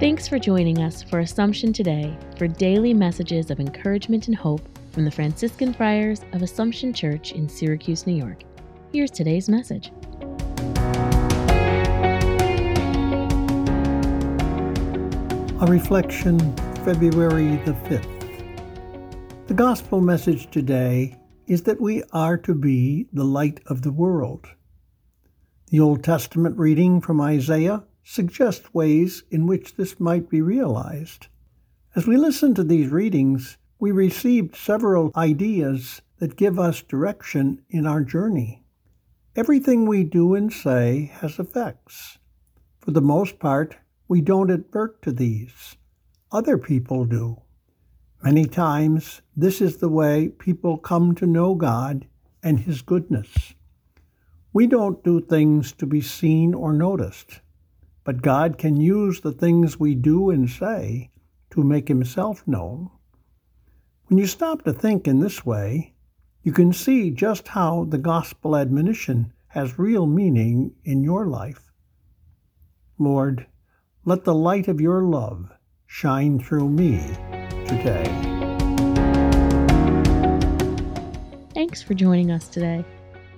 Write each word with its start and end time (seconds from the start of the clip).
for 0.00 0.38
joining 0.38 0.78
us 0.78 1.02
for 1.02 1.18
Assumption 1.20 1.74
Today 1.74 2.16
for 2.38 2.48
daily 2.48 2.94
messages 2.94 3.50
of 3.50 3.60
encouragement 3.60 4.28
and 4.28 4.34
hope 4.34 4.62
from 4.92 5.04
the 5.04 5.10
Franciscan 5.10 5.74
Friars 5.74 6.22
of 6.32 6.40
Assumption 6.40 6.94
Church 6.94 7.32
in 7.32 7.50
Syracuse, 7.50 8.06
New 8.06 8.14
York. 8.14 8.44
Here's 8.94 9.10
today's 9.10 9.50
message. 9.50 9.92
A 15.60 15.66
reflection, 15.68 16.38
February 16.82 17.56
the 17.66 17.76
5th. 17.84 19.48
The 19.48 19.54
gospel 19.54 20.00
message 20.00 20.50
today 20.50 21.18
is 21.46 21.64
that 21.64 21.78
we 21.78 22.02
are 22.14 22.38
to 22.38 22.54
be 22.54 23.06
the 23.12 23.24
light 23.24 23.60
of 23.66 23.82
the 23.82 23.92
world. 23.92 24.46
The 25.68 25.80
Old 25.80 26.02
Testament 26.02 26.56
reading 26.56 27.02
from 27.02 27.20
Isaiah 27.20 27.84
suggests 28.02 28.72
ways 28.72 29.22
in 29.30 29.46
which 29.46 29.76
this 29.76 30.00
might 30.00 30.28
be 30.28 30.40
realized. 30.40 31.28
As 31.94 32.06
we 32.06 32.16
listen 32.16 32.54
to 32.54 32.64
these 32.64 32.88
readings, 32.88 33.58
we 33.78 33.90
received 33.90 34.54
several 34.54 35.10
ideas 35.16 36.02
that 36.18 36.36
give 36.36 36.58
us 36.58 36.82
direction 36.82 37.62
in 37.70 37.86
our 37.86 38.02
journey. 38.02 38.62
Everything 39.36 39.86
we 39.86 40.04
do 40.04 40.34
and 40.34 40.52
say 40.52 41.10
has 41.14 41.38
effects. 41.38 42.18
For 42.78 42.90
the 42.90 43.00
most 43.00 43.38
part, 43.38 43.76
we 44.08 44.20
don't 44.20 44.50
advert 44.50 45.02
to 45.02 45.12
these. 45.12 45.76
Other 46.32 46.58
people 46.58 47.04
do. 47.04 47.42
Many 48.22 48.46
times, 48.46 49.22
this 49.34 49.60
is 49.60 49.78
the 49.78 49.88
way 49.88 50.28
people 50.28 50.76
come 50.76 51.14
to 51.14 51.26
know 51.26 51.54
God 51.54 52.06
and 52.42 52.60
His 52.60 52.82
goodness. 52.82 53.54
We 54.52 54.66
don't 54.66 55.02
do 55.02 55.20
things 55.20 55.72
to 55.74 55.86
be 55.86 56.00
seen 56.00 56.52
or 56.54 56.72
noticed, 56.72 57.40
but 58.10 58.22
God 58.22 58.58
can 58.58 58.80
use 58.80 59.20
the 59.20 59.30
things 59.30 59.78
we 59.78 59.94
do 59.94 60.30
and 60.30 60.50
say 60.50 61.12
to 61.50 61.62
make 61.62 61.86
Himself 61.86 62.42
known. 62.44 62.90
When 64.06 64.18
you 64.18 64.26
stop 64.26 64.62
to 64.62 64.72
think 64.72 65.06
in 65.06 65.20
this 65.20 65.46
way, 65.46 65.94
you 66.42 66.50
can 66.50 66.72
see 66.72 67.12
just 67.12 67.46
how 67.46 67.84
the 67.84 67.98
gospel 67.98 68.56
admonition 68.56 69.32
has 69.46 69.78
real 69.78 70.08
meaning 70.08 70.74
in 70.84 71.04
your 71.04 71.28
life. 71.28 71.70
Lord, 72.98 73.46
let 74.04 74.24
the 74.24 74.34
light 74.34 74.66
of 74.66 74.80
your 74.80 75.04
love 75.04 75.52
shine 75.86 76.40
through 76.40 76.68
me 76.68 76.98
today. 77.68 78.06
Thanks 81.54 81.80
for 81.80 81.94
joining 81.94 82.32
us 82.32 82.48
today. 82.48 82.84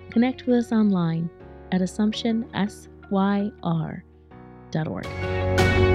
Connect 0.08 0.46
with 0.46 0.56
us 0.56 0.72
online 0.72 1.28
at 1.72 1.82
AssumptionSYR.org. 4.72 5.91